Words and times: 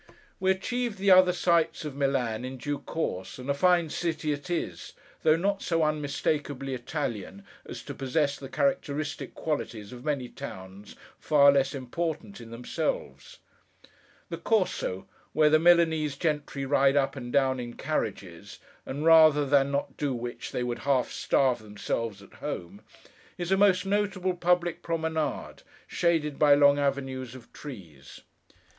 We 0.39 0.49
achieved 0.49 0.97
the 0.97 1.11
other 1.11 1.31
sights 1.31 1.85
of 1.85 1.95
Milan, 1.95 2.43
in 2.43 2.57
due 2.57 2.79
course, 2.79 3.37
and 3.37 3.51
a 3.51 3.53
fine 3.53 3.91
city 3.91 4.31
it 4.33 4.49
is, 4.49 4.93
though 5.21 5.35
not 5.35 5.61
so 5.61 5.83
unmistakably 5.83 6.73
Italian 6.73 7.45
as 7.67 7.83
to 7.83 7.93
possess 7.93 8.35
the 8.35 8.49
characteristic 8.49 9.35
qualities 9.35 9.93
of 9.93 10.03
many 10.03 10.27
towns 10.27 10.95
far 11.19 11.51
less 11.51 11.75
important 11.75 12.41
in 12.41 12.49
themselves. 12.49 13.37
The 14.29 14.39
Corso, 14.39 15.07
where 15.33 15.51
the 15.51 15.59
Milanese 15.59 16.17
gentry 16.17 16.65
ride 16.65 16.95
up 16.95 17.15
and 17.15 17.31
down 17.31 17.59
in 17.59 17.75
carriages, 17.75 18.57
and 18.87 19.05
rather 19.05 19.45
than 19.45 19.69
not 19.69 19.97
do 19.97 20.15
which, 20.15 20.51
they 20.51 20.63
would 20.63 20.79
half 20.79 21.11
starve 21.11 21.59
themselves 21.59 22.23
at 22.23 22.33
home, 22.41 22.81
is 23.37 23.51
a 23.51 23.55
most 23.57 23.85
noble 23.85 24.33
public 24.35 24.81
promenade, 24.81 25.57
shaded 25.85 26.39
by 26.39 26.55
long 26.55 26.79
avenues 26.79 27.35
of 27.35 27.53
trees. 27.53 28.21